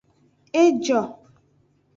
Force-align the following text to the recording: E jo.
E 0.61 0.63
jo. 0.83 1.01